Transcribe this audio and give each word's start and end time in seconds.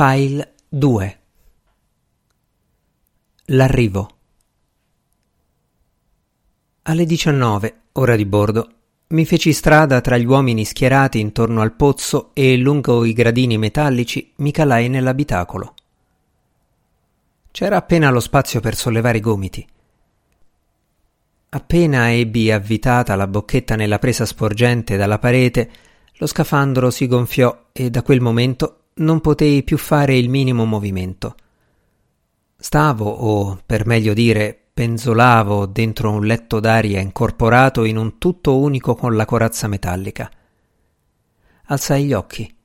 File 0.00 0.54
2 0.68 1.18
L'arrivo 3.46 4.10
Alle 6.82 7.04
19, 7.04 7.80
ora 7.94 8.14
di 8.14 8.24
bordo, 8.24 8.68
mi 9.08 9.26
feci 9.26 9.52
strada 9.52 10.00
tra 10.00 10.16
gli 10.16 10.24
uomini 10.24 10.64
schierati 10.64 11.18
intorno 11.18 11.62
al 11.62 11.72
pozzo 11.72 12.30
e 12.32 12.56
lungo 12.56 13.04
i 13.04 13.12
gradini 13.12 13.58
metallici 13.58 14.34
mi 14.36 14.52
calai 14.52 14.88
nell'abitacolo. 14.88 15.74
C'era 17.50 17.78
appena 17.78 18.10
lo 18.10 18.20
spazio 18.20 18.60
per 18.60 18.76
sollevare 18.76 19.18
i 19.18 19.20
gomiti. 19.20 19.66
Appena 21.48 22.12
ebbi 22.12 22.52
avvitata 22.52 23.16
la 23.16 23.26
bocchetta 23.26 23.74
nella 23.74 23.98
presa 23.98 24.24
sporgente 24.24 24.96
dalla 24.96 25.18
parete, 25.18 25.68
lo 26.18 26.28
scafandro 26.28 26.90
si 26.90 27.08
gonfiò 27.08 27.64
e 27.72 27.90
da 27.90 28.02
quel 28.02 28.20
momento 28.20 28.82
non 28.98 29.20
potei 29.20 29.62
più 29.62 29.76
fare 29.76 30.16
il 30.16 30.28
minimo 30.28 30.64
movimento. 30.64 31.34
Stavo, 32.56 33.08
o 33.08 33.60
per 33.64 33.86
meglio 33.86 34.14
dire, 34.14 34.58
penzolavo 34.72 35.66
dentro 35.66 36.10
un 36.10 36.24
letto 36.24 36.60
d'aria 36.60 37.00
incorporato 37.00 37.84
in 37.84 37.96
un 37.96 38.18
tutto 38.18 38.58
unico 38.58 38.94
con 38.94 39.16
la 39.16 39.24
corazza 39.24 39.66
metallica. 39.66 40.30
Alzai 41.66 42.04
gli 42.04 42.12
occhi. 42.12 42.56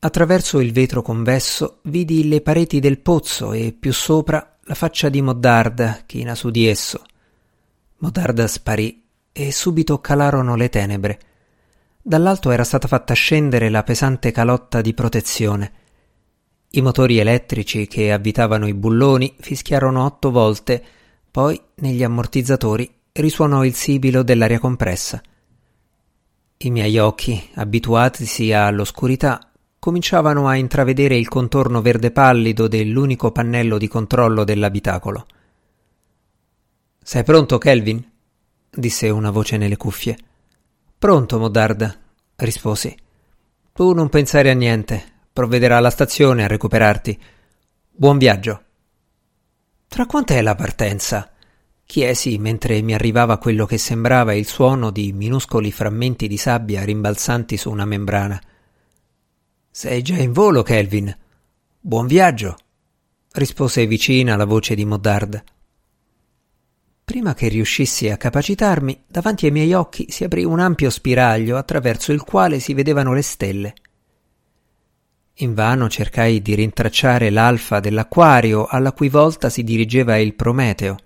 Attraverso 0.00 0.60
il 0.60 0.72
vetro 0.72 1.02
convesso 1.02 1.80
vidi 1.84 2.28
le 2.28 2.40
pareti 2.40 2.80
del 2.80 3.00
pozzo 3.00 3.52
e 3.52 3.74
più 3.78 3.92
sopra 3.92 4.58
la 4.62 4.74
faccia 4.74 5.08
di 5.08 5.20
Moddard 5.20 6.04
china 6.06 6.34
su 6.34 6.50
di 6.50 6.66
esso. 6.66 7.02
Moddard 7.98 8.44
sparì 8.44 9.02
e 9.32 9.52
subito 9.52 10.00
calarono 10.00 10.56
le 10.56 10.68
tenebre. 10.68 11.20
Dall'alto 12.02 12.50
era 12.50 12.64
stata 12.64 12.88
fatta 12.88 13.12
scendere 13.12 13.68
la 13.68 13.82
pesante 13.82 14.32
calotta 14.32 14.80
di 14.80 14.94
protezione. 14.94 15.72
I 16.70 16.80
motori 16.80 17.18
elettrici 17.18 17.86
che 17.86 18.10
avvitavano 18.10 18.66
i 18.66 18.72
bulloni 18.72 19.34
fischiarono 19.38 20.04
otto 20.04 20.30
volte, 20.30 20.82
poi 21.30 21.60
negli 21.76 22.02
ammortizzatori 22.02 22.90
risuonò 23.12 23.64
il 23.64 23.74
sibilo 23.74 24.22
dell'aria 24.22 24.58
compressa. 24.58 25.20
I 26.56 26.70
miei 26.70 26.96
occhi, 26.98 27.50
abituatisi 27.54 28.50
all'oscurità, 28.52 29.50
cominciavano 29.78 30.48
a 30.48 30.56
intravedere 30.56 31.16
il 31.16 31.28
contorno 31.28 31.82
verde 31.82 32.10
pallido 32.12 32.66
dell'unico 32.66 33.30
pannello 33.30 33.76
di 33.76 33.88
controllo 33.88 34.44
dell'abitacolo. 34.44 35.26
Sei 37.02 37.24
pronto, 37.24 37.58
Kelvin? 37.58 38.02
disse 38.70 39.10
una 39.10 39.30
voce 39.30 39.58
nelle 39.58 39.76
cuffie. 39.76 40.16
Pronto, 41.00 41.38
Moddard, 41.38 41.98
risposi. 42.36 42.94
Tu 43.72 43.94
non 43.94 44.10
pensare 44.10 44.50
a 44.50 44.52
niente. 44.52 45.02
Provvederà 45.32 45.78
alla 45.78 45.88
stazione 45.88 46.44
a 46.44 46.46
recuperarti. 46.46 47.18
Buon 47.90 48.18
viaggio. 48.18 48.62
Tra 49.88 50.04
quant'è 50.04 50.42
la 50.42 50.54
partenza? 50.54 51.32
chiesi 51.86 52.36
mentre 52.36 52.82
mi 52.82 52.92
arrivava 52.92 53.38
quello 53.38 53.64
che 53.64 53.78
sembrava 53.78 54.34
il 54.34 54.46
suono 54.46 54.90
di 54.90 55.14
minuscoli 55.14 55.72
frammenti 55.72 56.28
di 56.28 56.36
sabbia 56.36 56.84
rimbalzanti 56.84 57.56
su 57.56 57.70
una 57.70 57.86
membrana. 57.86 58.38
Sei 59.70 60.02
già 60.02 60.18
in 60.18 60.32
volo, 60.32 60.62
Kelvin. 60.62 61.16
Buon 61.80 62.08
viaggio, 62.08 62.58
rispose 63.32 63.86
vicina 63.86 64.36
la 64.36 64.44
voce 64.44 64.74
di 64.74 64.84
Moddard. 64.84 65.42
Prima 67.10 67.34
che 67.34 67.48
riuscissi 67.48 68.08
a 68.08 68.16
capacitarmi, 68.16 69.02
davanti 69.08 69.46
ai 69.46 69.50
miei 69.50 69.72
occhi 69.72 70.06
si 70.10 70.22
aprì 70.22 70.44
un 70.44 70.60
ampio 70.60 70.90
spiraglio 70.90 71.56
attraverso 71.56 72.12
il 72.12 72.22
quale 72.22 72.60
si 72.60 72.72
vedevano 72.72 73.12
le 73.12 73.22
stelle. 73.22 73.74
Invano 75.38 75.88
cercai 75.88 76.40
di 76.40 76.54
rintracciare 76.54 77.30
l'alfa 77.30 77.80
dell'acquario 77.80 78.64
alla 78.64 78.92
cui 78.92 79.08
volta 79.08 79.48
si 79.48 79.64
dirigeva 79.64 80.18
il 80.18 80.36
Prometeo. 80.36 80.98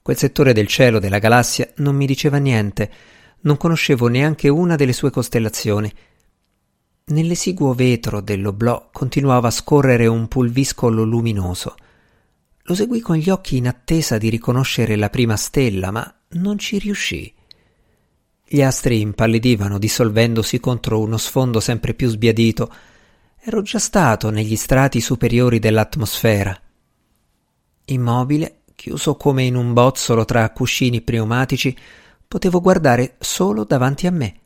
Quel 0.00 0.16
settore 0.16 0.52
del 0.52 0.68
cielo 0.68 1.00
della 1.00 1.18
galassia 1.18 1.68
non 1.78 1.96
mi 1.96 2.06
diceva 2.06 2.36
niente, 2.36 2.88
non 3.40 3.56
conoscevo 3.56 4.06
neanche 4.06 4.48
una 4.48 4.76
delle 4.76 4.92
sue 4.92 5.10
costellazioni. 5.10 5.92
Nell'esiguo 7.06 7.74
vetro 7.74 8.20
dell'oblò 8.20 8.90
continuava 8.92 9.48
a 9.48 9.50
scorrere 9.50 10.06
un 10.06 10.28
pulviscolo 10.28 11.02
luminoso. 11.02 11.74
Lo 12.70 12.76
seguì 12.76 13.00
con 13.00 13.16
gli 13.16 13.30
occhi 13.30 13.56
in 13.56 13.66
attesa 13.66 14.16
di 14.16 14.28
riconoscere 14.28 14.94
la 14.94 15.10
prima 15.10 15.34
stella, 15.34 15.90
ma 15.90 16.14
non 16.34 16.56
ci 16.56 16.78
riuscì. 16.78 17.34
Gli 18.46 18.62
astri 18.62 19.00
impallidivano, 19.00 19.76
dissolvendosi 19.76 20.60
contro 20.60 21.00
uno 21.00 21.16
sfondo 21.16 21.58
sempre 21.58 21.94
più 21.94 22.08
sbiadito. 22.08 22.72
Ero 23.40 23.62
già 23.62 23.80
stato 23.80 24.30
negli 24.30 24.54
strati 24.54 25.00
superiori 25.00 25.58
dell'atmosfera. 25.58 26.56
Immobile, 27.86 28.60
chiuso 28.76 29.16
come 29.16 29.42
in 29.42 29.56
un 29.56 29.72
bozzolo 29.72 30.24
tra 30.24 30.48
cuscini 30.50 31.00
pneumatici, 31.00 31.76
potevo 32.28 32.60
guardare 32.60 33.16
solo 33.18 33.64
davanti 33.64 34.06
a 34.06 34.12
me. 34.12 34.38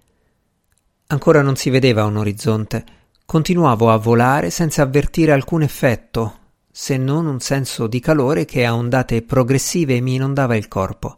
Ancora 1.09 1.43
non 1.43 1.57
si 1.57 1.69
vedeva 1.69 2.07
un 2.07 2.17
orizzonte. 2.17 2.87
Continuavo 3.27 3.91
a 3.91 3.99
volare 3.99 4.49
senza 4.49 4.81
avvertire 4.81 5.33
alcun 5.33 5.61
effetto, 5.61 6.39
se 6.77 6.97
non 6.97 7.27
un 7.27 7.39
senso 7.39 7.87
di 7.87 8.01
calore 8.01 8.45
che 8.45 8.65
a 8.65 8.75
ondate 8.75 9.23
progressive 9.23 10.01
mi 10.01 10.15
inondava 10.15 10.57
il 10.57 10.67
corpo. 10.67 11.15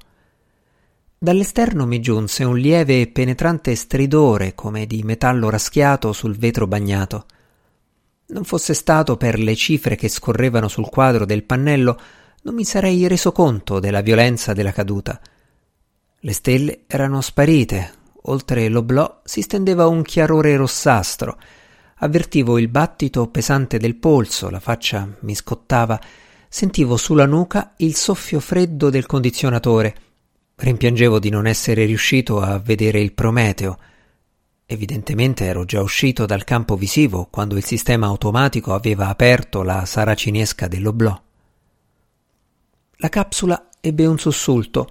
Dall'esterno 1.16 1.86
mi 1.86 1.98
giunse 1.98 2.44
un 2.44 2.58
lieve 2.58 3.00
e 3.00 3.06
penetrante 3.06 3.74
stridore 3.74 4.54
come 4.54 4.84
di 4.84 5.02
metallo 5.02 5.48
raschiato 5.48 6.12
sul 6.12 6.36
vetro 6.36 6.66
bagnato. 6.66 7.24
Non 8.26 8.44
fosse 8.44 8.74
stato 8.74 9.16
per 9.16 9.38
le 9.38 9.54
cifre 9.54 9.96
che 9.96 10.10
scorrevano 10.10 10.68
sul 10.68 10.90
quadro 10.90 11.24
del 11.24 11.44
pannello, 11.44 11.98
non 12.42 12.54
mi 12.54 12.66
sarei 12.66 13.08
reso 13.08 13.32
conto 13.32 13.80
della 13.80 14.02
violenza 14.02 14.52
della 14.52 14.72
caduta. 14.72 15.18
Le 16.18 16.32
stelle 16.34 16.82
erano 16.86 17.22
sparite, 17.22 17.92
oltre 18.24 18.68
l'oblò 18.68 19.22
si 19.24 19.40
stendeva 19.40 19.86
un 19.86 20.02
chiarore 20.02 20.54
rossastro, 20.54 21.38
Avvertivo 22.00 22.58
il 22.58 22.68
battito 22.68 23.26
pesante 23.28 23.78
del 23.78 23.96
polso, 23.96 24.50
la 24.50 24.60
faccia 24.60 25.08
mi 25.20 25.34
scottava, 25.34 25.98
sentivo 26.46 26.98
sulla 26.98 27.24
nuca 27.24 27.72
il 27.78 27.94
soffio 27.94 28.38
freddo 28.38 28.90
del 28.90 29.06
condizionatore. 29.06 29.96
Rimpiangevo 30.56 31.18
di 31.18 31.30
non 31.30 31.46
essere 31.46 31.86
riuscito 31.86 32.42
a 32.42 32.58
vedere 32.58 33.00
il 33.00 33.14
Prometeo. 33.14 33.78
Evidentemente 34.66 35.46
ero 35.46 35.64
già 35.64 35.80
uscito 35.80 36.26
dal 36.26 36.44
campo 36.44 36.76
visivo 36.76 37.28
quando 37.30 37.56
il 37.56 37.64
sistema 37.64 38.06
automatico 38.06 38.74
aveva 38.74 39.08
aperto 39.08 39.62
la 39.62 39.86
saracinesca 39.86 40.68
dell'oblò. 40.68 41.18
La 42.96 43.08
capsula 43.08 43.68
ebbe 43.80 44.04
un 44.04 44.18
sussulto, 44.18 44.90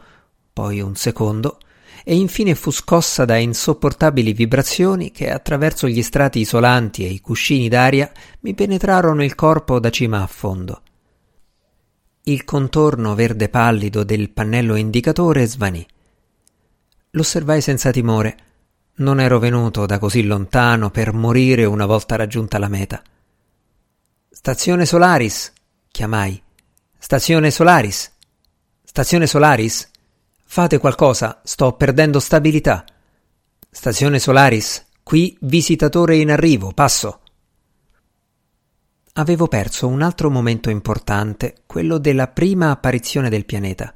poi 0.52 0.82
un 0.82 0.96
secondo, 0.96 1.60
e 2.08 2.16
infine 2.16 2.54
fu 2.54 2.70
scossa 2.70 3.26
da 3.26 3.36
insopportabili 3.36 4.32
vibrazioni 4.32 5.10
che 5.10 5.32
attraverso 5.32 5.88
gli 5.88 6.04
strati 6.04 6.38
isolanti 6.40 7.04
e 7.04 7.10
i 7.10 7.20
cuscini 7.20 7.68
d'aria 7.68 8.12
mi 8.42 8.54
penetrarono 8.54 9.24
il 9.24 9.34
corpo 9.34 9.80
da 9.80 9.90
cima 9.90 10.22
a 10.22 10.28
fondo. 10.28 10.84
Il 12.26 12.44
contorno 12.44 13.16
verde 13.16 13.50
pallido 13.50 14.04
del 14.04 14.30
pannello 14.30 14.76
indicatore 14.76 15.48
svanì. 15.48 15.84
L'osservai 17.12 17.60
senza 17.62 17.90
timore. 17.90 18.38
Non 18.98 19.20
ero 19.20 19.40
venuto 19.40 19.88
da 19.88 19.98
così 19.98 20.24
lontano 20.24 20.92
per 20.92 21.12
morire 21.12 21.66
una 21.66 21.88
volta 21.88 22.16
raggiunta 22.16 22.60
la 22.60 22.68
meta. 22.68 23.02
Stazione 24.30 24.86
Solaris, 24.86 25.52
chiamai. 25.90 26.40
Stazione 27.00 27.50
Solaris. 27.50 28.12
Stazione 28.84 29.26
Solaris. 29.26 29.90
Fate 30.56 30.78
qualcosa, 30.78 31.42
sto 31.44 31.74
perdendo 31.74 32.22
stabilità. 32.22 32.86
Stazione 33.70 34.20
Solaris, 34.20 34.86
qui 35.04 35.38
visitatore 35.42 36.16
in 36.16 36.32
arrivo, 36.32 36.72
passo. 36.72 37.20
Avevo 39.16 39.50
perso 39.50 39.90
un 39.90 40.02
altro 40.02 40.30
momento 40.30 40.70
importante, 40.70 41.56
quello 41.66 41.98
della 41.98 42.30
prima 42.30 42.72
apparizione 42.72 43.28
del 43.30 43.44
pianeta. 43.44 43.94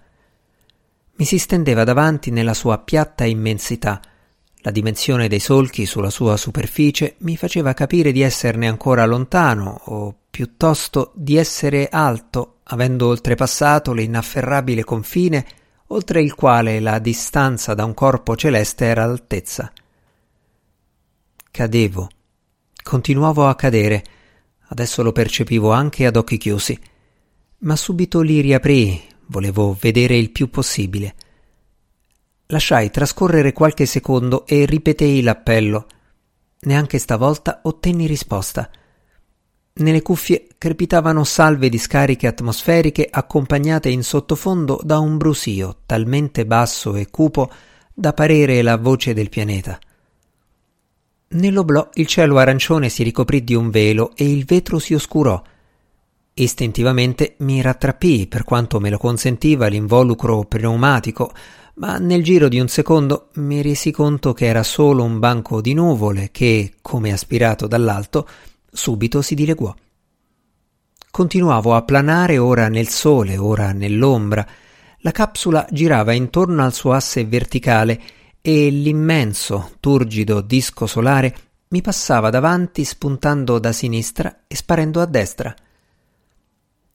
Mi 1.16 1.24
si 1.24 1.38
stendeva 1.38 1.86
davanti 1.86 2.30
nella 2.30 2.54
sua 2.54 2.78
piatta 2.80 3.24
immensità. 3.24 4.02
La 4.58 4.72
dimensione 4.72 5.30
dei 5.30 5.40
solchi 5.40 5.86
sulla 5.86 6.10
sua 6.10 6.36
superficie 6.36 7.16
mi 7.20 7.38
faceva 7.38 7.74
capire 7.74 8.12
di 8.12 8.20
esserne 8.20 8.68
ancora 8.68 9.06
lontano, 9.06 9.80
o 9.86 10.14
piuttosto 10.30 11.14
di 11.16 11.38
essere 11.38 11.88
alto, 11.90 12.58
avendo 12.64 13.08
oltrepassato 13.08 13.94
l'inafferrabile 13.94 14.84
confine 14.84 15.46
oltre 15.92 16.22
il 16.22 16.36
quale 16.36 16.80
la 16.80 17.00
distanza 17.00 17.74
da 17.74 17.86
un 17.86 17.94
corpo 17.94 18.36
celeste 18.36 18.86
era 18.86 19.04
altezza. 19.04 19.72
Cadevo. 21.52 22.10
Continuavo 22.82 23.48
a 23.48 23.56
cadere. 23.56 24.04
Adesso 24.68 25.02
lo 25.02 25.12
percepivo 25.12 25.72
anche 25.72 26.06
ad 26.06 26.16
occhi 26.16 26.38
chiusi. 26.38 26.80
Ma 27.60 27.76
subito 27.76 28.22
li 28.22 28.40
riaprii, 28.40 29.02
volevo 29.28 29.76
vedere 29.80 30.16
il 30.16 30.32
più 30.32 30.50
possibile. 30.50 31.16
Lasciai 32.48 32.90
trascorrere 32.90 33.52
qualche 33.52 33.86
secondo 33.86 34.46
e 34.46 34.66
ripetei 34.66 35.22
l'appello. 35.22 35.88
Neanche 36.62 36.98
stavolta 37.00 37.62
ottenni 37.64 38.06
risposta. 38.06 38.70
Nelle 39.74 40.02
cuffie 40.02 40.48
crepitavano 40.58 41.24
salve 41.24 41.70
di 41.70 41.78
scariche 41.78 42.28
atmosferiche 42.28 43.08
accompagnate 43.10 43.90
in 43.90 44.04
sottofondo 44.04 44.80
da 44.84 45.00
un 45.00 45.18
brusio 45.18 45.78
talmente 45.86 46.46
basso 46.46 46.96
e 46.96 47.10
cupo 47.10 47.50
da 47.94 48.14
parere 48.14 48.62
la 48.62 48.78
voce 48.78 49.14
del 49.14 49.30
pianeta. 49.30 49.80
Nell'oblò 51.32 51.90
il 51.94 52.08
cielo 52.08 52.40
arancione 52.40 52.90
si 52.90 53.04
ricoprì 53.04 53.44
di 53.44 53.54
un 53.54 53.70
velo 53.70 54.14
e 54.16 54.32
il 54.32 54.46
vetro 54.46 54.80
si 54.80 54.96
oscurò. 54.96 55.42
Istintivamente 56.34 57.36
mi 57.40 57.62
rattrappii 57.62 58.28
per 58.28 58.44
quanto 58.44 58.80
me 58.80 58.90
lo 58.90 58.98
consentiva 58.98 59.68
l'involucro 59.68 60.46
pneumatico, 60.46 61.32
ma 61.76 61.98
nel 61.98 62.24
giro 62.24 62.48
di 62.48 62.60
un 62.60 62.68
secondo 62.68 63.30
mi 63.36 63.62
resi 63.62 63.92
conto 63.92 64.34
che 64.34 64.46
era 64.46 64.64
solo 64.64 65.04
un 65.04 65.20
banco 65.20 65.62
di 65.62 65.74
nuvole 65.74 66.30
che, 66.32 66.74
come 66.82 67.12
aspirato 67.12 67.68
dall'alto, 67.68 68.28
subito 68.72 69.22
si 69.22 69.36
dileguò. 69.36 69.74
Continuavo 71.12 71.76
a 71.76 71.82
planare 71.82 72.38
ora 72.38 72.70
nel 72.70 72.88
sole, 72.88 73.38
ora 73.38 73.72
nell'ombra. 73.72 74.48
La 75.00 75.12
capsula 75.12 75.68
girava 75.72 76.14
intorno 76.14 76.64
al 76.64 76.74
suo 76.74 76.94
asse 76.94 77.26
verticale 77.26 78.02
e 78.42 78.70
l'immenso, 78.70 79.72
turgido 79.80 80.42
disco 80.42 80.86
solare 80.86 81.36
mi 81.70 81.82
passava 81.82 82.30
davanti 82.30 82.84
spuntando 82.84 83.60
da 83.60 83.72
sinistra 83.72 84.44
e 84.48 84.56
sparendo 84.56 85.02
a 85.02 85.06
destra. 85.06 85.54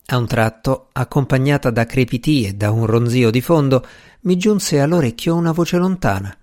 A 0.06 0.16
un 0.16 0.26
tratto, 0.26 0.88
accompagnata 0.92 1.70
da 1.70 1.86
crepitì 1.86 2.44
e 2.44 2.54
da 2.54 2.70
un 2.70 2.84
ronzio 2.84 3.30
di 3.30 3.40
fondo, 3.40 3.86
mi 4.22 4.36
giunse 4.36 4.80
all'orecchio 4.80 5.34
una 5.34 5.52
voce 5.52 5.76
lontana. 5.76 6.36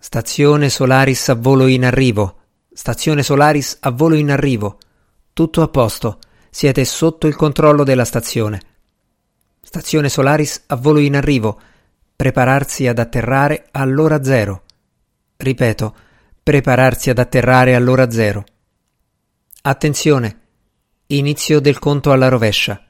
Stazione 0.00 0.68
Solaris 0.68 1.28
a 1.28 1.34
volo 1.34 1.66
in 1.66 1.84
arrivo. 1.84 2.43
Stazione 2.76 3.22
Solaris 3.22 3.76
a 3.80 3.90
volo 3.92 4.16
in 4.16 4.32
arrivo. 4.32 4.78
Tutto 5.32 5.62
a 5.62 5.68
posto. 5.68 6.18
Siete 6.50 6.84
sotto 6.84 7.28
il 7.28 7.36
controllo 7.36 7.84
della 7.84 8.04
stazione. 8.04 8.60
Stazione 9.60 10.08
Solaris 10.08 10.64
a 10.66 10.74
volo 10.74 10.98
in 10.98 11.14
arrivo. 11.14 11.60
Prepararsi 12.16 12.88
ad 12.88 12.98
atterrare 12.98 13.68
all'ora 13.70 14.24
zero. 14.24 14.64
Ripeto, 15.36 15.96
prepararsi 16.42 17.10
ad 17.10 17.18
atterrare 17.18 17.76
all'ora 17.76 18.10
zero. 18.10 18.44
Attenzione. 19.62 20.40
Inizio 21.06 21.60
del 21.60 21.78
conto 21.78 22.10
alla 22.10 22.26
rovescia. 22.26 22.84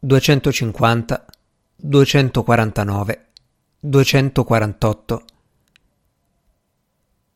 250, 0.00 1.24
249, 1.76 3.26
248. 3.80 5.24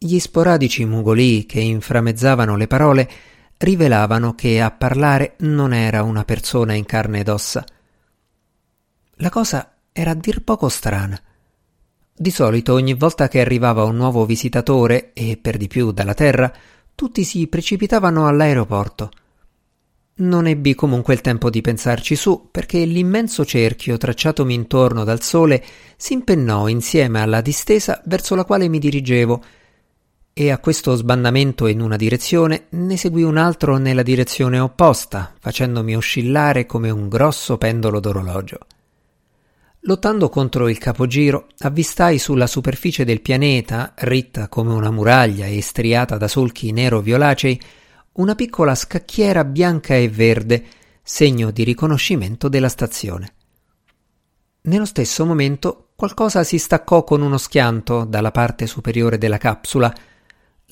Gli 0.02 0.18
sporadici 0.18 0.86
mugolii 0.86 1.44
che 1.44 1.60
inframezzavano 1.60 2.56
le 2.56 2.66
parole 2.66 3.10
rivelavano 3.58 4.34
che 4.34 4.58
a 4.58 4.70
parlare 4.70 5.34
non 5.40 5.74
era 5.74 6.02
una 6.02 6.24
persona 6.24 6.72
in 6.72 6.86
carne 6.86 7.20
ed 7.20 7.28
ossa. 7.28 7.62
La 9.16 9.28
cosa 9.28 9.74
era 9.92 10.12
a 10.12 10.14
dir 10.14 10.42
poco 10.42 10.70
strana. 10.70 11.20
Di 12.16 12.30
solito 12.30 12.72
ogni 12.72 12.94
volta 12.94 13.28
che 13.28 13.40
arrivava 13.40 13.84
un 13.84 13.96
nuovo 13.96 14.24
visitatore, 14.24 15.10
e 15.12 15.36
per 15.36 15.58
di 15.58 15.68
più 15.68 15.92
dalla 15.92 16.14
Terra, 16.14 16.50
tutti 16.94 17.22
si 17.22 17.46
precipitavano 17.46 18.26
all'aeroporto. 18.26 19.10
Non 20.14 20.46
ebbi 20.46 20.74
comunque 20.74 21.12
il 21.12 21.20
tempo 21.20 21.50
di 21.50 21.60
pensarci 21.60 22.16
su, 22.16 22.48
perché 22.50 22.86
l'immenso 22.86 23.44
cerchio 23.44 23.98
tracciatomi 23.98 24.54
intorno 24.54 25.04
dal 25.04 25.20
sole 25.20 25.62
si 25.98 26.14
impennò 26.14 26.68
insieme 26.68 27.20
alla 27.20 27.42
distesa 27.42 28.00
verso 28.06 28.34
la 28.34 28.46
quale 28.46 28.66
mi 28.68 28.78
dirigevo, 28.78 29.42
e 30.40 30.50
a 30.50 30.56
questo 30.56 30.94
sbandamento 30.94 31.66
in 31.66 31.82
una 31.82 31.96
direzione 31.96 32.68
ne 32.70 32.96
seguì 32.96 33.22
un 33.22 33.36
altro 33.36 33.76
nella 33.76 34.02
direzione 34.02 34.58
opposta, 34.58 35.34
facendomi 35.38 35.94
oscillare 35.94 36.64
come 36.64 36.88
un 36.88 37.10
grosso 37.10 37.58
pendolo 37.58 38.00
d'orologio. 38.00 38.60
Lottando 39.80 40.30
contro 40.30 40.70
il 40.70 40.78
capogiro, 40.78 41.48
avvistai 41.58 42.18
sulla 42.18 42.46
superficie 42.46 43.04
del 43.04 43.20
pianeta, 43.20 43.92
ritta 43.98 44.48
come 44.48 44.72
una 44.72 44.90
muraglia 44.90 45.44
e 45.44 45.60
striata 45.60 46.16
da 46.16 46.26
solchi 46.26 46.72
nero-violacei, 46.72 47.60
una 48.12 48.34
piccola 48.34 48.74
scacchiera 48.74 49.44
bianca 49.44 49.94
e 49.94 50.08
verde, 50.08 50.64
segno 51.02 51.50
di 51.50 51.64
riconoscimento 51.64 52.48
della 52.48 52.70
stazione. 52.70 53.34
Nello 54.62 54.86
stesso 54.86 55.26
momento 55.26 55.88
qualcosa 55.94 56.44
si 56.44 56.56
staccò 56.56 57.04
con 57.04 57.20
uno 57.20 57.36
schianto 57.36 58.06
dalla 58.06 58.30
parte 58.30 58.66
superiore 58.66 59.18
della 59.18 59.36
capsula, 59.36 59.94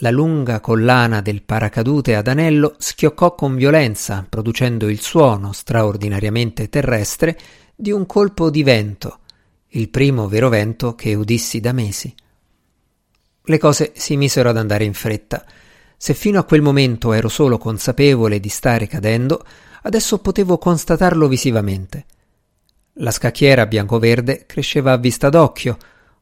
la 0.01 0.11
lunga 0.11 0.61
collana 0.61 1.21
del 1.21 1.43
paracadute 1.43 2.15
ad 2.15 2.29
anello 2.29 2.75
schioccò 2.79 3.35
con 3.35 3.57
violenza, 3.57 4.25
producendo 4.29 4.89
il 4.89 5.01
suono 5.01 5.53
straordinariamente 5.53 6.69
terrestre 6.69 7.39
di 7.75 7.91
un 7.91 8.07
colpo 8.07 8.51
di 8.51 8.63
vento, 8.63 9.21
il 9.69 9.89
primo 9.89 10.29
vero 10.29 10.49
vento 10.49 10.95
che 10.95 11.15
udissi 11.15 11.61
da 11.61 11.73
mesi. 11.73 12.15
Le 13.43 13.59
cose 13.59 13.93
si 13.97 14.17
misero 14.17 14.51
ad 14.51 14.57
andare 14.57 14.85
in 14.85 14.95
fretta. 14.95 15.45
Se 15.97 16.15
fino 16.15 16.39
a 16.39 16.45
quel 16.45 16.63
momento 16.63 17.13
ero 17.13 17.29
solo 17.29 17.59
consapevole 17.59 18.41
di 18.41 18.49
stare 18.49 18.87
cadendo, 18.87 19.45
adesso 19.83 20.19
potevo 20.19 20.59
constatarlo 20.59 21.27
visivamente. 21.29 22.05
La 23.01 23.11
scacchiera 23.11 23.67
bianco-verde 23.67 24.45
cresceva 24.47 24.93
a 24.93 24.97
vista 24.97 25.29
d'occhio, 25.29 25.77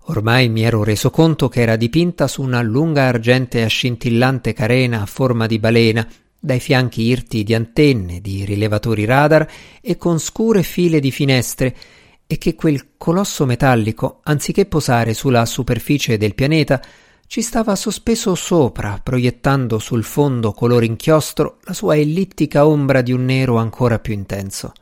Ormai 0.08 0.48
mi 0.48 0.62
ero 0.62 0.84
reso 0.84 1.10
conto 1.10 1.48
che 1.48 1.62
era 1.62 1.74
dipinta 1.74 2.28
su 2.28 2.42
una 2.42 2.62
lunga 2.62 3.04
argentea 3.04 3.66
scintillante 3.66 4.52
carena 4.52 5.02
a 5.02 5.06
forma 5.06 5.46
di 5.46 5.58
balena, 5.58 6.06
dai 6.38 6.60
fianchi 6.60 7.02
irti 7.02 7.42
di 7.42 7.54
antenne, 7.54 8.20
di 8.20 8.44
rilevatori 8.44 9.04
radar 9.04 9.48
e 9.80 9.96
con 9.96 10.20
scure 10.20 10.62
file 10.62 11.00
di 11.00 11.10
finestre, 11.10 11.76
e 12.24 12.38
che 12.38 12.54
quel 12.54 12.90
colosso 12.96 13.46
metallico, 13.46 14.20
anziché 14.22 14.66
posare 14.66 15.12
sulla 15.12 15.44
superficie 15.44 16.16
del 16.16 16.34
pianeta, 16.34 16.80
ci 17.26 17.42
stava 17.42 17.74
sospeso 17.74 18.36
sopra, 18.36 19.00
proiettando 19.02 19.80
sul 19.80 20.04
fondo 20.04 20.52
color 20.52 20.84
inchiostro 20.84 21.58
la 21.62 21.72
sua 21.72 21.96
ellittica 21.96 22.66
ombra 22.66 23.02
di 23.02 23.10
un 23.12 23.24
nero 23.24 23.56
ancora 23.56 23.98
più 23.98 24.14
intenso. 24.14 24.72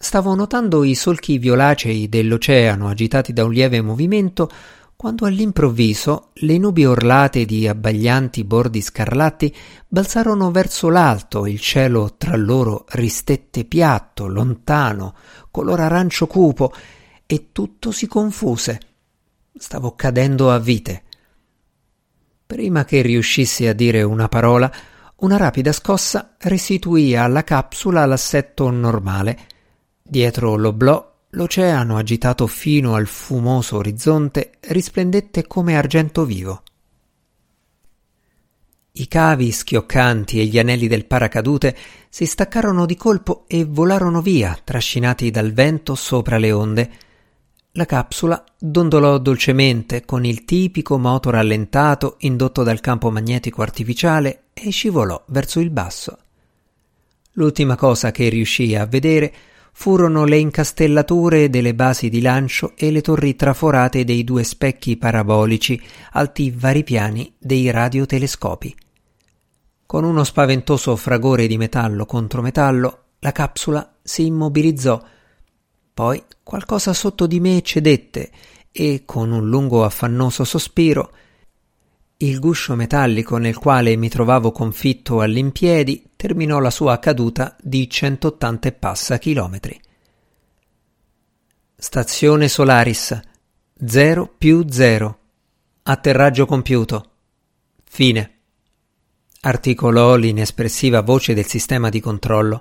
Stavo 0.00 0.36
notando 0.36 0.84
i 0.84 0.94
solchi 0.94 1.38
violacei 1.38 2.08
dell'oceano 2.08 2.88
agitati 2.88 3.32
da 3.32 3.42
un 3.44 3.50
lieve 3.50 3.82
movimento 3.82 4.48
quando 4.94 5.26
all'improvviso 5.26 6.30
le 6.34 6.56
nubi 6.56 6.84
orlate 6.84 7.44
di 7.44 7.66
abbaglianti 7.66 8.44
bordi 8.44 8.80
scarlatti 8.80 9.54
balzarono 9.88 10.52
verso 10.52 10.88
l'alto, 10.88 11.46
il 11.46 11.58
cielo 11.58 12.14
tra 12.16 12.36
loro 12.36 12.84
ristette 12.90 13.64
piatto, 13.64 14.28
lontano, 14.28 15.16
color 15.50 15.80
arancio 15.80 16.28
cupo, 16.28 16.72
e 17.26 17.48
tutto 17.50 17.90
si 17.90 18.06
confuse. 18.06 18.80
Stavo 19.56 19.96
cadendo 19.96 20.52
a 20.52 20.58
vite. 20.58 21.02
Prima 22.46 22.84
che 22.84 23.02
riuscissi 23.02 23.66
a 23.66 23.72
dire 23.72 24.02
una 24.02 24.28
parola, 24.28 24.72
una 25.16 25.36
rapida 25.36 25.72
scossa 25.72 26.36
restituì 26.38 27.16
alla 27.16 27.42
capsula 27.42 28.06
l'assetto 28.06 28.70
normale 28.70 29.56
Dietro 30.10 30.56
l'oblò 30.56 31.16
l'oceano 31.32 31.98
agitato 31.98 32.46
fino 32.46 32.94
al 32.94 33.06
fumoso 33.06 33.76
orizzonte 33.76 34.52
risplendette 34.60 35.46
come 35.46 35.76
argento 35.76 36.24
vivo. 36.24 36.62
I 38.92 39.06
cavi 39.06 39.52
schioccante 39.52 40.38
e 40.38 40.46
gli 40.46 40.58
anelli 40.58 40.88
del 40.88 41.04
paracadute 41.04 41.76
si 42.08 42.24
staccarono 42.24 42.86
di 42.86 42.96
colpo 42.96 43.44
e 43.46 43.66
volarono 43.66 44.22
via, 44.22 44.58
trascinati 44.64 45.30
dal 45.30 45.52
vento 45.52 45.94
sopra 45.94 46.38
le 46.38 46.52
onde. 46.52 46.90
La 47.72 47.84
capsula 47.84 48.42
dondolò 48.58 49.18
dolcemente 49.18 50.06
con 50.06 50.24
il 50.24 50.46
tipico 50.46 50.96
moto 50.98 51.28
rallentato 51.28 52.16
indotto 52.20 52.62
dal 52.62 52.80
campo 52.80 53.10
magnetico 53.10 53.60
artificiale 53.60 54.44
e 54.54 54.70
scivolò 54.70 55.22
verso 55.26 55.60
il 55.60 55.68
basso. 55.68 56.18
L'ultima 57.32 57.76
cosa 57.76 58.10
che 58.10 58.30
riuscii 58.30 58.74
a 58.74 58.86
vedere 58.86 59.34
furono 59.80 60.24
le 60.24 60.38
incastellature 60.38 61.48
delle 61.48 61.72
basi 61.72 62.08
di 62.08 62.20
lancio 62.20 62.72
e 62.74 62.90
le 62.90 63.00
torri 63.00 63.36
traforate 63.36 64.02
dei 64.02 64.24
due 64.24 64.42
specchi 64.42 64.96
parabolici 64.96 65.80
alti 66.14 66.50
vari 66.50 66.82
piani 66.82 67.32
dei 67.38 67.70
radiotelescopi. 67.70 68.74
Con 69.86 70.02
uno 70.02 70.24
spaventoso 70.24 70.96
fragore 70.96 71.46
di 71.46 71.56
metallo 71.56 72.06
contro 72.06 72.42
metallo, 72.42 73.02
la 73.20 73.30
capsula 73.30 73.98
si 74.02 74.26
immobilizzò. 74.26 75.00
Poi 75.94 76.24
qualcosa 76.42 76.92
sotto 76.92 77.28
di 77.28 77.38
me 77.38 77.62
cedette 77.62 78.30
e, 78.72 79.02
con 79.04 79.30
un 79.30 79.48
lungo 79.48 79.84
affannoso 79.84 80.42
sospiro, 80.42 81.12
il 82.16 82.40
guscio 82.40 82.74
metallico 82.74 83.36
nel 83.36 83.56
quale 83.56 83.94
mi 83.94 84.08
trovavo 84.08 84.50
confitto 84.50 85.20
all'impiedi 85.20 86.02
terminò 86.18 86.58
la 86.58 86.70
sua 86.70 86.98
caduta 86.98 87.56
di 87.62 87.88
180 87.88 88.68
e 88.68 88.72
passa 88.72 89.18
chilometri. 89.18 89.80
Stazione 91.76 92.48
Solaris 92.48 93.20
0 93.86 94.34
più 94.36 94.66
0 94.68 95.18
Atterraggio 95.84 96.44
compiuto. 96.44 97.10
Fine. 97.88 98.32
articolò 99.42 100.16
l'inespressiva 100.16 101.02
voce 101.02 101.34
del 101.34 101.46
sistema 101.46 101.88
di 101.88 102.00
controllo. 102.00 102.58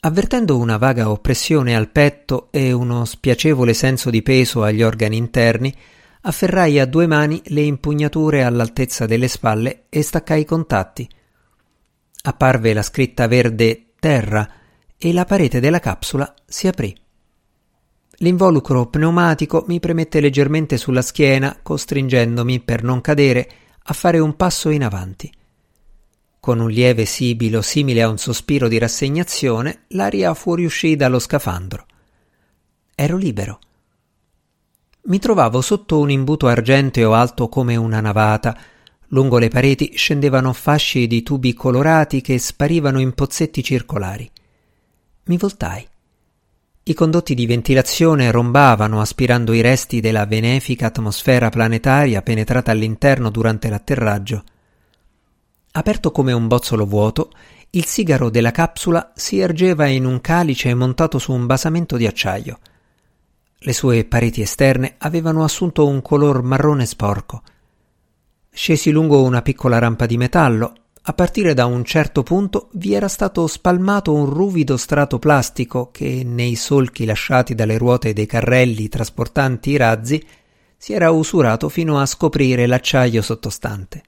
Avvertendo 0.00 0.58
una 0.58 0.76
vaga 0.76 1.08
oppressione 1.08 1.74
al 1.74 1.88
petto 1.88 2.48
e 2.52 2.72
uno 2.72 3.06
spiacevole 3.06 3.72
senso 3.72 4.10
di 4.10 4.20
peso 4.20 4.62
agli 4.62 4.82
organi 4.82 5.16
interni, 5.16 5.74
afferrai 6.20 6.78
a 6.78 6.84
due 6.84 7.06
mani 7.06 7.40
le 7.46 7.62
impugnature 7.62 8.44
all'altezza 8.44 9.06
delle 9.06 9.28
spalle 9.28 9.86
e 9.88 10.02
staccai 10.02 10.42
i 10.42 10.44
contatti. 10.44 11.08
Apparve 12.26 12.72
la 12.72 12.80
scritta 12.80 13.26
verde 13.26 13.92
Terra 14.00 14.48
e 14.96 15.12
la 15.12 15.26
parete 15.26 15.60
della 15.60 15.78
capsula 15.78 16.34
si 16.46 16.66
aprì. 16.66 16.96
L'involucro 18.18 18.86
pneumatico 18.86 19.64
mi 19.68 19.78
premette 19.78 20.20
leggermente 20.20 20.78
sulla 20.78 21.02
schiena, 21.02 21.58
costringendomi, 21.62 22.60
per 22.60 22.82
non 22.82 23.02
cadere, 23.02 23.50
a 23.82 23.92
fare 23.92 24.20
un 24.20 24.36
passo 24.36 24.70
in 24.70 24.84
avanti. 24.84 25.30
Con 26.40 26.60
un 26.60 26.70
lieve 26.70 27.04
sibilo 27.04 27.60
simile 27.60 28.00
a 28.00 28.08
un 28.08 28.16
sospiro 28.16 28.68
di 28.68 28.78
rassegnazione, 28.78 29.84
l'aria 29.88 30.32
fuoriuscì 30.32 30.96
dallo 30.96 31.18
scafandro. 31.18 31.86
Ero 32.94 33.16
libero. 33.18 33.58
Mi 35.02 35.18
trovavo 35.18 35.60
sotto 35.60 35.98
un 35.98 36.10
imbuto 36.10 36.46
argenteo 36.46 37.12
alto 37.12 37.48
come 37.48 37.76
una 37.76 38.00
navata. 38.00 38.56
Lungo 39.14 39.38
le 39.38 39.46
pareti 39.46 39.92
scendevano 39.94 40.52
fasci 40.52 41.06
di 41.06 41.22
tubi 41.22 41.54
colorati 41.54 42.20
che 42.20 42.36
sparivano 42.36 42.98
in 42.98 43.12
pozzetti 43.12 43.62
circolari. 43.62 44.28
Mi 45.26 45.36
voltai. 45.36 45.86
I 46.82 46.94
condotti 46.94 47.34
di 47.36 47.46
ventilazione 47.46 48.32
rombavano 48.32 49.00
aspirando 49.00 49.52
i 49.52 49.60
resti 49.60 50.00
della 50.00 50.26
benefica 50.26 50.86
atmosfera 50.86 51.48
planetaria 51.48 52.22
penetrata 52.22 52.72
all'interno 52.72 53.30
durante 53.30 53.68
l'atterraggio. 53.68 54.42
Aperto 55.70 56.10
come 56.10 56.32
un 56.32 56.48
bozzolo 56.48 56.84
vuoto, 56.84 57.30
il 57.70 57.84
sigaro 57.84 58.30
della 58.30 58.50
capsula 58.50 59.12
si 59.14 59.38
ergeva 59.38 59.86
in 59.86 60.06
un 60.06 60.20
calice 60.20 60.74
montato 60.74 61.20
su 61.20 61.30
un 61.30 61.46
basamento 61.46 61.96
di 61.96 62.08
acciaio. 62.08 62.58
Le 63.58 63.72
sue 63.72 64.04
pareti 64.06 64.40
esterne 64.40 64.96
avevano 64.98 65.44
assunto 65.44 65.86
un 65.86 66.02
color 66.02 66.42
marrone 66.42 66.84
sporco. 66.84 67.42
Scesi 68.56 68.92
lungo 68.92 69.20
una 69.24 69.42
piccola 69.42 69.80
rampa 69.80 70.06
di 70.06 70.16
metallo. 70.16 70.74
A 71.02 71.12
partire 71.12 71.54
da 71.54 71.66
un 71.66 71.84
certo 71.84 72.22
punto 72.22 72.68
vi 72.74 72.94
era 72.94 73.08
stato 73.08 73.48
spalmato 73.48 74.14
un 74.14 74.26
ruvido 74.26 74.76
strato 74.76 75.18
plastico 75.18 75.90
che, 75.90 76.22
nei 76.24 76.54
solchi 76.54 77.04
lasciati 77.04 77.56
dalle 77.56 77.76
ruote 77.76 78.12
dei 78.12 78.26
carrelli 78.26 78.88
trasportanti 78.88 79.70
i 79.70 79.76
razzi, 79.76 80.24
si 80.76 80.92
era 80.92 81.10
usurato 81.10 81.68
fino 81.68 81.98
a 81.98 82.06
scoprire 82.06 82.68
l'acciaio 82.68 83.22
sottostante. 83.22 84.02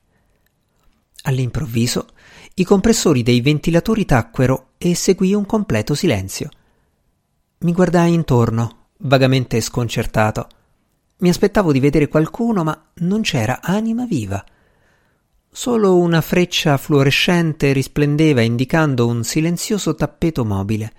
All'improvviso 1.23 2.07
i 2.55 2.63
compressori 2.63 3.25
dei 3.25 3.41
ventilatori 3.41 4.05
tacquero 4.05 4.69
e 4.79 4.95
seguì 4.95 5.35
un 5.35 5.45
completo 5.45 5.97
silenzio. 5.97 6.51
Mi 7.59 7.73
guardai 7.73 8.15
intorno, 8.15 8.91
vagamente 8.99 9.61
sconcertato. 9.61 10.47
Mi 11.19 11.31
aspettavo 11.31 11.73
di 11.73 11.81
vedere 11.81 12.09
qualcuno, 12.09 12.63
ma 12.63 12.91
non 12.97 13.23
c'era 13.23 13.61
anima 13.63 14.05
viva. 14.05 14.45
Solo 15.51 15.97
una 15.97 16.21
freccia 16.21 16.77
fluorescente 16.77 17.73
risplendeva 17.73 18.43
indicando 18.43 19.07
un 19.07 19.25
silenzioso 19.25 19.95
tappeto 19.95 20.45
mobile. 20.45 20.93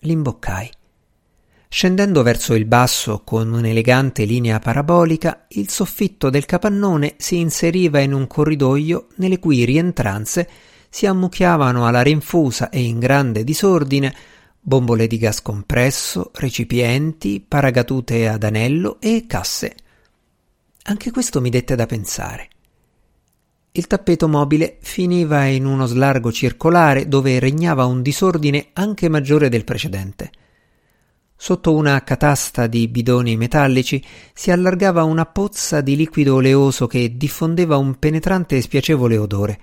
L'imboccai. 0.00 0.70
Scendendo 1.68 2.22
verso 2.22 2.54
il 2.54 2.64
basso 2.64 3.20
con 3.22 3.52
un'elegante 3.52 4.24
linea 4.24 4.60
parabolica, 4.60 5.44
il 5.48 5.68
soffitto 5.68 6.30
del 6.30 6.46
capannone 6.46 7.16
si 7.18 7.36
inseriva 7.36 7.98
in 7.98 8.14
un 8.14 8.26
corridoio 8.26 9.08
nelle 9.16 9.38
cui 9.38 9.64
rientranze 9.66 10.48
si 10.88 11.04
ammucchiavano 11.04 11.86
alla 11.86 12.00
rinfusa 12.00 12.70
e 12.70 12.82
in 12.82 12.98
grande 12.98 13.44
disordine 13.44 14.14
bombole 14.66 15.06
di 15.06 15.16
gas 15.16 15.42
compresso, 15.42 16.32
recipienti, 16.34 17.38
paragatute 17.38 18.26
ad 18.26 18.42
anello 18.42 18.96
e 19.00 19.24
casse. 19.28 19.76
Anche 20.86 21.12
questo 21.12 21.40
mi 21.40 21.50
dette 21.50 21.76
da 21.76 21.86
pensare. 21.86 22.48
Il 23.70 23.86
tappeto 23.86 24.26
mobile 24.26 24.78
finiva 24.80 25.44
in 25.44 25.66
uno 25.66 25.86
slargo 25.86 26.32
circolare 26.32 27.06
dove 27.06 27.38
regnava 27.38 27.84
un 27.84 28.02
disordine 28.02 28.70
anche 28.72 29.08
maggiore 29.08 29.48
del 29.48 29.62
precedente. 29.62 30.32
Sotto 31.36 31.72
una 31.72 32.02
catasta 32.02 32.66
di 32.66 32.88
bidoni 32.88 33.36
metallici 33.36 34.04
si 34.34 34.50
allargava 34.50 35.04
una 35.04 35.26
pozza 35.26 35.80
di 35.80 35.94
liquido 35.94 36.34
oleoso 36.34 36.88
che 36.88 37.16
diffondeva 37.16 37.76
un 37.76 38.00
penetrante 38.00 38.56
e 38.56 38.62
spiacevole 38.62 39.16
odore. 39.16 39.60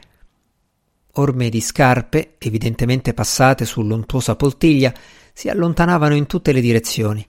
Orme 1.13 1.50
di 1.50 1.62
scarpe, 1.62 2.36
evidentemente 2.38 3.13
passate 3.13 3.65
sull'untuosa 3.65 4.36
poltiglia, 4.36 4.93
si 5.34 5.50
allontanavano 5.50 6.15
in 6.15 6.27
tutte 6.27 6.51
le 6.51 6.62
direzioni. 6.62 7.27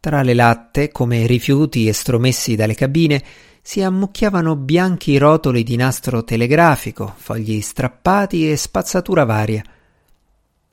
Tra 0.00 0.22
le 0.22 0.34
latte, 0.34 0.90
come 0.90 1.26
rifiuti 1.26 1.88
estromessi 1.88 2.56
dalle 2.56 2.74
cabine, 2.74 3.22
si 3.62 3.82
ammucchiavano 3.82 4.56
bianchi 4.56 5.18
rotoli 5.18 5.62
di 5.62 5.76
nastro 5.76 6.24
telegrafico, 6.24 7.14
fogli 7.16 7.60
strappati 7.60 8.50
e 8.50 8.56
spazzatura 8.56 9.24
varia 9.24 9.62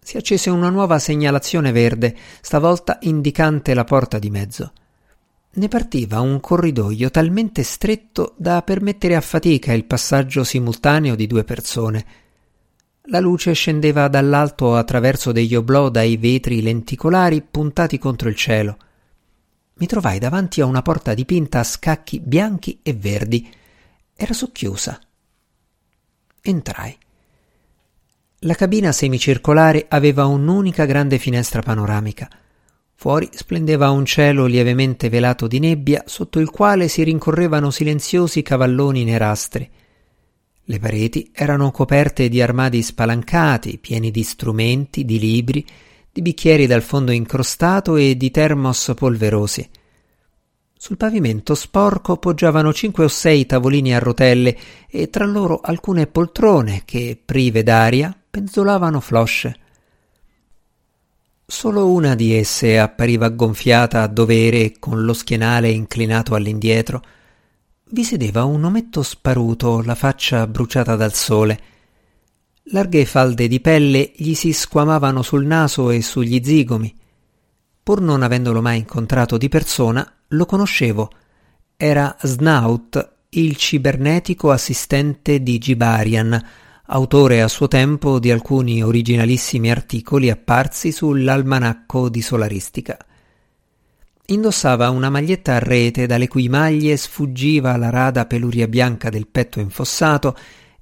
si 0.05 0.17
accese 0.17 0.51
una 0.51 0.69
nuova 0.69 1.00
segnalazione 1.00 1.71
verde, 1.71 2.15
stavolta 2.39 3.00
indicante 3.01 3.74
la 3.74 3.83
porta 3.85 4.19
di 4.19 4.29
mezzo. 4.29 4.71
Ne 5.55 5.69
partiva 5.69 6.19
un 6.19 6.41
corridoio 6.41 7.09
talmente 7.09 7.63
stretto 7.63 8.33
da 8.38 8.62
permettere 8.62 9.15
a 9.15 9.21
fatica 9.21 9.71
il 9.71 9.85
passaggio 9.85 10.43
simultaneo 10.43 11.15
di 11.15 11.27
due 11.27 11.45
persone. 11.45 12.05
La 13.03 13.21
luce 13.21 13.53
scendeva 13.53 14.09
dall'alto 14.09 14.75
attraverso 14.75 15.31
degli 15.31 15.55
oblò 15.55 15.88
dai 15.88 16.17
vetri 16.17 16.62
lenticolari 16.62 17.41
puntati 17.41 17.97
contro 17.97 18.27
il 18.27 18.35
cielo. 18.35 18.77
Mi 19.75 19.85
trovai 19.85 20.19
davanti 20.19 20.59
a 20.59 20.65
una 20.65 20.81
porta 20.81 21.13
dipinta 21.13 21.59
a 21.59 21.63
scacchi 21.63 22.19
bianchi 22.19 22.79
e 22.83 22.93
verdi. 22.93 23.50
Era 24.13 24.33
socchiusa. 24.33 25.00
Entrai. 26.41 26.97
La 28.39 28.55
cabina 28.55 28.91
semicircolare 28.91 29.85
aveva 29.88 30.25
un'unica 30.25 30.83
grande 30.83 31.17
finestra 31.17 31.62
panoramica. 31.62 32.27
Fuori 32.97 33.29
splendeva 33.31 33.91
un 33.91 34.05
cielo 34.05 34.45
lievemente 34.45 35.09
velato 35.09 35.47
di 35.47 35.59
nebbia, 35.59 36.03
sotto 36.05 36.39
il 36.39 36.49
quale 36.49 36.87
si 36.87 37.03
rincorrevano 37.03 37.69
silenziosi 37.69 38.41
cavalloni 38.41 39.03
nerastri. 39.03 39.69
Le 40.63 40.79
pareti 40.79 41.29
erano 41.31 41.69
coperte 41.69 42.29
di 42.29 42.41
armadi 42.41 42.81
spalancati, 42.81 43.77
pieni 43.77 44.09
di 44.09 44.23
strumenti, 44.23 45.05
di 45.05 45.19
libri, 45.19 45.63
di 46.11 46.21
bicchieri 46.21 46.65
dal 46.65 46.81
fondo 46.81 47.11
incrostato 47.11 47.97
e 47.97 48.15
di 48.17 48.31
termos 48.31 48.93
polverosi. 48.95 49.69
Sul 50.77 50.97
pavimento 50.97 51.53
sporco 51.53 52.17
poggiavano 52.17 52.73
cinque 52.73 53.03
o 53.03 53.07
sei 53.07 53.45
tavolini 53.45 53.93
a 53.93 53.99
rotelle 53.99 54.57
e 54.89 55.09
tra 55.09 55.25
loro 55.25 55.59
alcune 55.61 56.07
poltrone 56.07 56.81
che, 56.85 57.19
prive 57.23 57.61
d'aria, 57.61 58.17
penzolavano 58.29 58.99
flosce. 58.99 59.57
Solo 61.47 61.91
una 61.91 62.15
di 62.15 62.33
esse 62.33 62.79
appariva 62.79 63.29
gonfiata 63.29 64.01
a 64.01 64.07
dovere 64.07 64.61
e 64.61 64.75
con 64.79 65.05
lo 65.05 65.13
schienale 65.13 65.69
inclinato 65.69 66.33
all'indietro. 66.33 67.03
Vi 67.87 68.03
sedeva 68.03 68.45
un 68.45 68.63
ometto 68.63 69.03
sparuto, 69.03 69.83
la 69.83 69.93
faccia 69.93 70.47
bruciata 70.47 70.95
dal 70.95 71.13
sole. 71.13 71.59
Larghe 72.69 73.05
falde 73.05 73.47
di 73.47 73.59
pelle 73.59 74.11
gli 74.15 74.33
si 74.33 74.53
squamavano 74.53 75.21
sul 75.21 75.45
naso 75.45 75.91
e 75.91 76.01
sugli 76.01 76.41
zigomi. 76.43 76.91
Pur 77.83 78.01
non 78.01 78.23
avendolo 78.23 78.63
mai 78.63 78.79
incontrato 78.79 79.37
di 79.37 79.47
persona, 79.47 80.11
lo 80.29 80.47
conoscevo. 80.47 81.11
Era 81.77 82.17
Snout, 82.23 83.17
il 83.29 83.55
cibernetico 83.55 84.49
assistente 84.49 85.43
di 85.43 85.59
Gibarian, 85.59 86.43
autore 86.88 87.42
a 87.42 87.48
suo 87.48 87.68
tempo 87.68 88.20
di 88.20 88.30
alcuni 88.30 88.84
originalissimi 88.84 89.72
articoli 89.72 90.30
apparsi 90.30 90.92
sull'almanacco 90.92 92.10
di 92.10 92.22
solaristica. 92.22 92.98
Indossava 94.27 94.89
una 94.89 95.10
maglietta 95.10 95.56
a 95.56 95.60
rete 95.60 96.06
dalle 96.06 96.27
cui 96.27 96.48
maglie 96.50 96.98
sfuggiva 96.98 97.75
la 97.77 97.89
rada 97.89 98.25
peluria 98.25 98.68
bianca 98.68 99.10
del 99.10 99.27
petto 99.27 99.60
infossato 99.60 100.36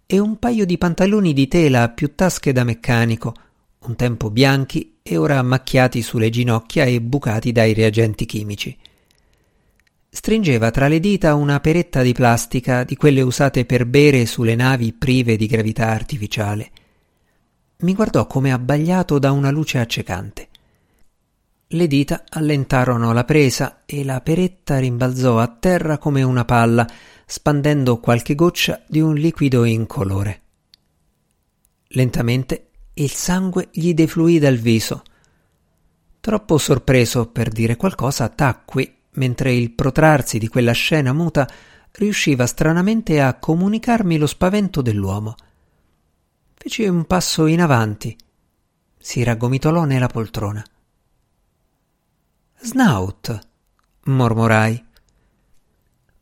e 0.06 0.20
un 0.20 0.40
paio 0.40 0.66
di 0.66 0.78
pantaloni 0.78 1.34
di 1.34 1.48
tela 1.48 1.90
più 1.90 2.16
tasche 2.16 2.52
da 2.52 2.64
meccanico, 2.64 3.34
un 3.80 3.96
tempo 3.96 4.30
bianchi 4.30 5.00
e 5.02 5.18
ora 5.18 5.42
macchiati 5.42 6.02
sulle 6.02 6.30
ginocchia 6.30 6.86
e 6.86 7.02
bucati 7.02 7.52
dai 7.52 7.74
reagenti 7.74 8.26
chimici. 8.26 8.78
Stringeva 10.16 10.70
tra 10.70 10.88
le 10.88 11.00
dita 11.00 11.34
una 11.34 11.60
peretta 11.60 12.04
di 12.04 12.14
plastica 12.14 12.84
di 12.84 12.96
quelle 12.96 13.24
usate 13.24 13.66
per 13.66 13.88
bere 13.88 14.28
sulle 14.28 14.54
navi 14.54 14.94
prive 14.94 15.36
di 15.36 15.48
gravità 15.48 15.90
artificiale. 15.90 16.70
Mi 17.78 17.96
guardò 17.96 18.28
come 18.28 18.54
abbagliato 18.54 19.18
da 19.18 19.32
una 19.32 19.50
luce 19.50 19.80
accecante. 19.80 20.50
Le 21.66 21.88
dita 21.88 22.26
allentarono 22.30 23.12
la 23.12 23.24
presa 23.24 23.82
e 23.86 24.06
la 24.06 24.22
peretta 24.22 24.78
rimbalzò 24.78 25.40
a 25.40 25.48
terra 25.48 25.98
come 25.98 26.22
una 26.22 26.46
palla, 26.46 26.88
spandendo 27.26 28.00
qualche 28.00 28.36
goccia 28.36 28.84
di 28.88 29.02
un 29.02 29.16
liquido 29.16 29.64
incolore. 29.64 30.42
Lentamente 31.88 32.68
il 32.94 33.10
sangue 33.10 33.70
gli 33.72 33.96
defluì 33.96 34.38
dal 34.38 34.58
viso. 34.58 35.02
Troppo 36.20 36.60
sorpreso 36.60 37.30
per 37.30 37.50
dire 37.50 37.76
qualcosa, 37.76 38.30
tacqui 38.30 39.02
mentre 39.14 39.54
il 39.54 39.72
protrarsi 39.72 40.38
di 40.38 40.48
quella 40.48 40.72
scena 40.72 41.14
muta 41.14 41.48
riusciva 41.92 42.46
stranamente 42.48 43.22
a 43.22 43.36
comunicarmi 43.36 44.18
lo 44.18 44.28
spavento 44.28 44.82
dell'uomo. 44.82 45.36
Feci 46.56 46.86
un 46.86 47.06
passo 47.06 47.46
in 47.46 47.62
avanti. 47.62 48.18
Si 48.98 49.24
raggomitolò 49.24 49.84
nella 49.84 50.08
poltrona. 50.08 50.64
Snout, 52.62 53.48
mormorai. 54.06 54.86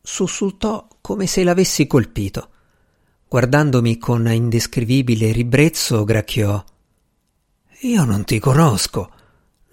Sussultò 0.01 0.88
come 1.00 1.27
se 1.27 1.43
l'avessi 1.43 1.86
colpito. 1.86 2.50
Guardandomi 3.27 3.98
con 3.98 4.27
indescrivibile 4.27 5.31
ribrezzo, 5.31 6.03
gracchiò. 6.03 6.63
Io 7.81 8.03
non 8.03 8.25
ti 8.25 8.39
conosco. 8.39 9.12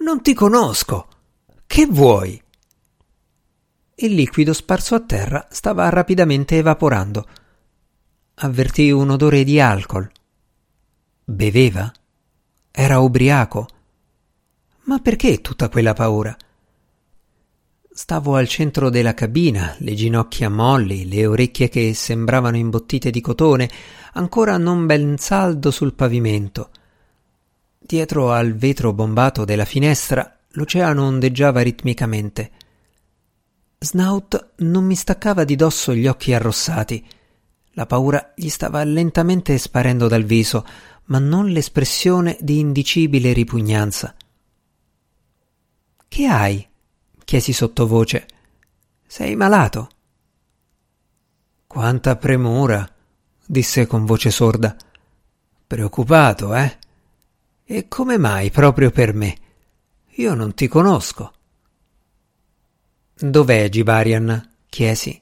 Non 0.00 0.22
ti 0.22 0.32
conosco. 0.34 1.08
Che 1.66 1.86
vuoi? 1.86 2.40
Il 4.00 4.14
liquido 4.14 4.52
sparso 4.52 4.94
a 4.94 5.00
terra 5.00 5.48
stava 5.50 5.88
rapidamente 5.88 6.56
evaporando. 6.56 7.26
Avvertì 8.34 8.92
un 8.92 9.10
odore 9.10 9.42
di 9.42 9.58
alcol. 9.58 10.08
Beveva? 11.24 11.92
Era 12.70 13.00
ubriaco? 13.00 13.68
Ma 14.84 15.00
perché 15.00 15.40
tutta 15.40 15.68
quella 15.68 15.94
paura? 15.94 16.36
Stavo 17.90 18.36
al 18.36 18.46
centro 18.46 18.88
della 18.88 19.14
cabina, 19.14 19.74
le 19.78 19.94
ginocchia 19.94 20.48
molli, 20.48 21.08
le 21.08 21.26
orecchie 21.26 21.68
che 21.68 21.92
sembravano 21.92 22.56
imbottite 22.56 23.10
di 23.10 23.20
cotone, 23.20 23.68
ancora 24.12 24.58
non 24.58 24.86
ben 24.86 25.18
saldo 25.18 25.72
sul 25.72 25.94
pavimento. 25.94 26.70
Dietro 27.76 28.30
al 28.30 28.54
vetro 28.54 28.92
bombato 28.92 29.44
della 29.44 29.64
finestra 29.64 30.38
l'oceano 30.50 31.04
ondeggiava 31.04 31.62
ritmicamente. 31.62 32.52
Snout 33.80 34.54
non 34.56 34.84
mi 34.84 34.96
staccava 34.96 35.44
di 35.44 35.54
dosso 35.54 35.94
gli 35.94 36.08
occhi 36.08 36.34
arrossati. 36.34 37.06
La 37.72 37.86
paura 37.86 38.32
gli 38.34 38.48
stava 38.48 38.82
lentamente 38.82 39.56
sparendo 39.56 40.08
dal 40.08 40.24
viso, 40.24 40.66
ma 41.04 41.20
non 41.20 41.46
l'espressione 41.46 42.36
di 42.40 42.58
indicibile 42.58 43.32
ripugnanza. 43.32 44.16
Che 46.08 46.26
hai? 46.26 46.66
chiesi 47.24 47.52
sottovoce. 47.52 48.26
Sei 49.06 49.36
malato? 49.36 49.90
Quanta 51.68 52.16
premura, 52.16 52.90
disse 53.46 53.86
con 53.86 54.06
voce 54.06 54.30
sorda. 54.30 54.74
Preoccupato, 55.66 56.52
eh? 56.54 56.78
E 57.64 57.86
come 57.86 58.18
mai 58.18 58.50
proprio 58.50 58.90
per 58.90 59.14
me? 59.14 59.36
Io 60.16 60.34
non 60.34 60.52
ti 60.54 60.66
conosco. 60.66 61.32
Dov'è 63.20 63.68
Gibarian? 63.68 64.48
chiesi. 64.68 65.20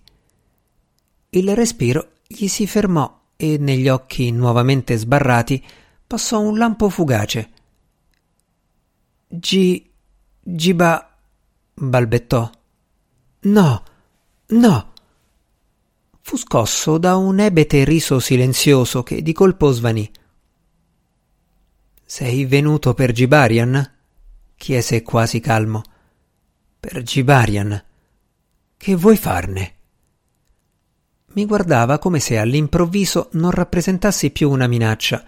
Il 1.31 1.55
respiro 1.57 2.13
gli 2.27 2.47
si 2.47 2.67
fermò 2.67 3.23
e 3.37 3.57
negli 3.57 3.89
occhi 3.89 4.31
nuovamente 4.33 4.97
sbarrati 4.97 5.65
passò 6.07 6.41
un 6.41 6.59
lampo 6.59 6.91
fugace. 6.91 7.51
Gi. 9.29 9.91
Giba 10.43 11.17
balbettò. 11.73 12.51
No, 13.41 13.85
no. 14.49 14.93
Fu 16.21 16.37
scosso 16.37 16.99
da 16.99 17.17
un 17.17 17.41
ebete 17.41 17.85
riso 17.85 18.21
silenzioso 18.21 19.03
che 19.03 19.23
di 19.23 19.33
colpo 19.33 19.71
svanì. 19.71 20.11
Sei 22.05 22.45
venuto 22.45 22.93
per 22.93 23.13
Gibarian? 23.13 23.93
chiese 24.55 25.03
quasi 25.03 25.41
calmo. 25.41 25.83
Per 26.79 27.03
Gibarian. 27.03 27.85
Che 28.77 28.95
vuoi 28.95 29.17
farne? 29.17 29.75
Mi 31.37 31.45
guardava 31.45 31.99
come 31.99 32.21
se 32.21 32.39
all'improvviso 32.39 33.29
non 33.33 33.51
rappresentassi 33.51 34.31
più 34.31 34.51
una 34.51 34.67
minaccia. 34.67 35.25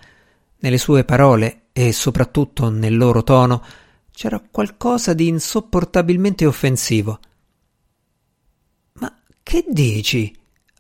Nelle 0.61 0.78
sue 0.78 1.04
parole 1.04 1.66
e 1.72 1.92
soprattutto 1.92 2.70
nel 2.70 2.96
loro 2.96 3.22
tono 3.22 3.64
c'era 4.11 4.40
qualcosa 4.40 5.12
di 5.12 5.28
insopportabilmente 5.28 6.46
offensivo. 6.46 7.20
Ma 8.94 9.14
che 9.42 9.64
dici? 9.68 10.34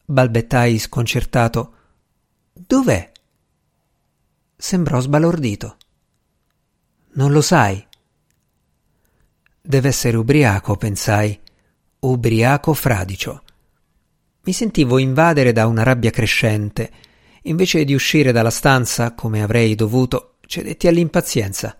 balbettai 0.04 0.78
sconcertato. 0.78 1.74
Dov'è? 2.52 3.12
Sembrò 4.56 5.00
sbalordito. 5.00 5.76
Non 7.12 7.32
lo 7.32 7.42
sai? 7.42 7.86
Deve 9.60 9.88
essere 9.88 10.16
ubriaco, 10.16 10.76
pensai. 10.76 11.38
Ubriaco 12.00 12.74
fradicio. 12.74 13.42
Mi 14.42 14.52
sentivo 14.52 14.98
invadere 14.98 15.50
da 15.50 15.66
una 15.66 15.82
rabbia 15.82 16.12
crescente. 16.12 16.92
Invece 17.42 17.84
di 17.84 17.92
uscire 17.92 18.30
dalla 18.30 18.50
stanza, 18.50 19.14
come 19.14 19.42
avrei 19.42 19.74
dovuto, 19.74 20.36
cedetti 20.46 20.86
all'impazienza. 20.86 21.76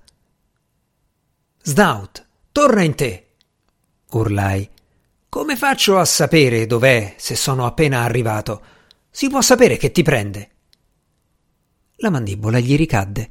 Snout, 1.63 2.27
torna 2.51 2.83
in 2.83 2.97
te! 2.97 3.27
urlai. 4.11 4.69
Come 5.29 5.57
faccio 5.57 5.99
a 5.99 6.05
sapere 6.05 6.67
dov'è 6.67 7.15
se 7.17 7.37
sono 7.37 7.65
appena 7.65 8.03
arrivato? 8.03 8.63
Si 9.11 9.29
può 9.29 9.41
sapere 9.41 9.77
che 9.77 9.93
ti 9.93 10.03
prende. 10.03 10.51
La 11.99 12.11
mandibola 12.11 12.59
gli 12.59 12.77
ricadde. 12.77 13.31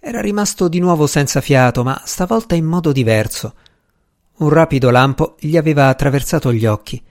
Era 0.00 0.20
rimasto 0.20 0.66
di 0.66 0.80
nuovo 0.80 1.06
senza 1.06 1.40
fiato, 1.40 1.84
ma 1.84 2.02
stavolta 2.04 2.56
in 2.56 2.64
modo 2.64 2.90
diverso. 2.90 3.54
Un 4.38 4.50
rapido 4.50 4.90
lampo 4.90 5.36
gli 5.40 5.56
aveva 5.56 5.88
attraversato 5.88 6.52
gli 6.52 6.64
occhi. 6.64 7.02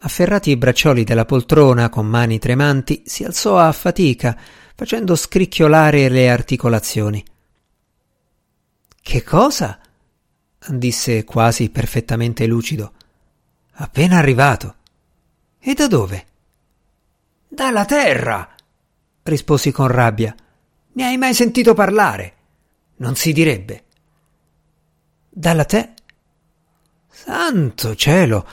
Afferrati 0.00 0.50
i 0.50 0.56
braccioli 0.56 1.02
della 1.02 1.24
poltrona 1.24 1.88
con 1.88 2.06
mani 2.06 2.38
tremanti, 2.38 3.02
si 3.06 3.24
alzò 3.24 3.58
a 3.58 3.72
fatica, 3.72 4.38
facendo 4.74 5.16
scricchiolare 5.16 6.08
le 6.10 6.28
articolazioni. 6.28 7.24
Che 9.00 9.22
cosa? 9.22 9.78
disse 10.68 11.24
quasi 11.24 11.70
perfettamente 11.70 12.46
lucido. 12.46 12.92
Appena 13.74 14.18
arrivato. 14.18 14.74
E 15.58 15.72
da 15.72 15.86
dove? 15.86 16.26
Dalla 17.48 17.86
terra, 17.86 18.54
risposi 19.22 19.72
con 19.72 19.86
rabbia. 19.86 20.34
Ne 20.92 21.04
hai 21.04 21.16
mai 21.16 21.32
sentito 21.32 21.72
parlare? 21.72 22.34
Non 22.96 23.16
si 23.16 23.32
direbbe. 23.32 23.84
Dalla 25.30 25.64
te? 25.64 25.94
Santo 27.12 27.94
cielo! 27.94 28.46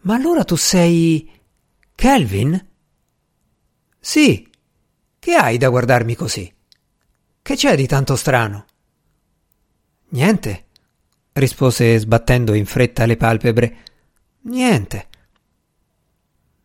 Ma 0.00 0.14
allora 0.14 0.44
tu 0.44 0.56
sei. 0.56 1.30
Kelvin? 1.94 2.68
Sì. 3.98 4.48
Che 5.18 5.34
hai 5.34 5.58
da 5.58 5.68
guardarmi 5.68 6.14
così? 6.14 6.50
Che 7.42 7.56
c'è 7.56 7.76
di 7.76 7.86
tanto 7.86 8.16
strano? 8.16 8.64
Niente, 10.12 10.64
rispose 11.32 11.98
sbattendo 11.98 12.54
in 12.54 12.64
fretta 12.64 13.04
le 13.04 13.18
palpebre. 13.18 13.76
Niente. 14.42 15.08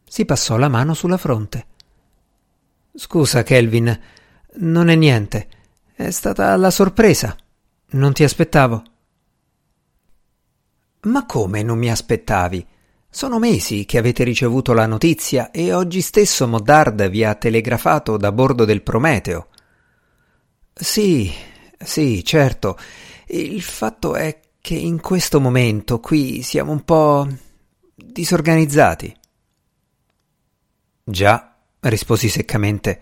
Si 0.07 0.23
passò 0.23 0.55
la 0.55 0.69
mano 0.69 0.93
sulla 0.93 1.17
fronte. 1.17 1.65
Scusa, 2.95 3.43
Kelvin, 3.43 3.99
non 4.53 4.87
è 4.87 4.95
niente. 4.95 5.49
È 5.93 6.09
stata 6.11 6.55
la 6.55 6.71
sorpresa. 6.71 7.35
Non 7.91 8.13
ti 8.13 8.23
aspettavo. 8.23 8.83
Ma 11.05 11.25
come 11.25 11.61
non 11.61 11.77
mi 11.77 11.89
aspettavi? 11.89 12.65
Sono 13.09 13.37
mesi 13.39 13.85
che 13.85 13.97
avete 13.97 14.23
ricevuto 14.23 14.73
la 14.73 14.87
notizia 14.87 15.51
e 15.51 15.71
oggi 15.71 16.01
stesso 16.01 16.47
Moddard 16.47 17.07
vi 17.09 17.23
ha 17.23 17.35
telegrafato 17.35 18.17
da 18.17 18.31
bordo 18.31 18.65
del 18.65 18.81
Prometeo. 18.81 19.47
Sì, 20.73 21.31
sì, 21.77 22.23
certo. 22.23 22.77
Il 23.27 23.61
fatto 23.61 24.15
è 24.15 24.39
che 24.59 24.73
in 24.73 24.99
questo 24.99 25.39
momento 25.39 25.99
qui 25.99 26.41
siamo 26.41 26.71
un 26.71 26.83
po' 26.83 27.27
disorganizzati. 27.93 29.15
Già, 31.03 31.55
risposi 31.81 32.29
seccamente, 32.29 33.01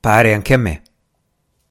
pare 0.00 0.32
anche 0.32 0.54
a 0.54 0.58
me. 0.58 0.82